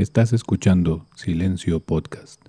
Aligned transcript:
Estás 0.00 0.32
escuchando 0.32 1.04
Silencio 1.14 1.78
Podcast. 1.78 2.40